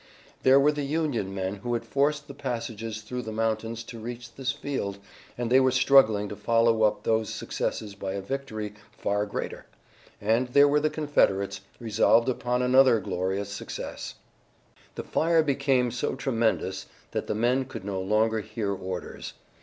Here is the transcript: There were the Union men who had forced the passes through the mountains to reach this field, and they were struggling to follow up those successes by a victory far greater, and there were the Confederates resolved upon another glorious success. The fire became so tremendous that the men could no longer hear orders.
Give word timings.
There 0.41 0.59
were 0.59 0.71
the 0.71 0.81
Union 0.83 1.31
men 1.35 1.57
who 1.57 1.75
had 1.75 1.85
forced 1.85 2.27
the 2.27 2.33
passes 2.33 3.03
through 3.03 3.21
the 3.21 3.31
mountains 3.31 3.83
to 3.83 3.99
reach 3.99 4.33
this 4.33 4.51
field, 4.51 4.97
and 5.37 5.51
they 5.51 5.59
were 5.59 5.69
struggling 5.69 6.27
to 6.29 6.35
follow 6.35 6.81
up 6.81 7.03
those 7.03 7.31
successes 7.31 7.93
by 7.93 8.13
a 8.13 8.21
victory 8.21 8.73
far 8.97 9.27
greater, 9.27 9.67
and 10.19 10.47
there 10.47 10.67
were 10.67 10.79
the 10.79 10.89
Confederates 10.89 11.61
resolved 11.79 12.29
upon 12.29 12.63
another 12.63 12.99
glorious 12.99 13.49
success. 13.49 14.15
The 14.95 15.03
fire 15.03 15.43
became 15.43 15.91
so 15.91 16.15
tremendous 16.15 16.87
that 17.11 17.27
the 17.27 17.35
men 17.35 17.65
could 17.65 17.85
no 17.85 18.01
longer 18.01 18.39
hear 18.39 18.71
orders. 18.73 19.33